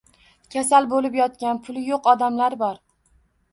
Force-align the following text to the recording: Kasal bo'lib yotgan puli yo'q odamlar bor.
Kasal 0.55 0.87
bo'lib 0.93 1.17
yotgan 1.19 1.61
puli 1.69 1.85
yo'q 1.91 2.11
odamlar 2.17 2.59
bor. 2.65 2.83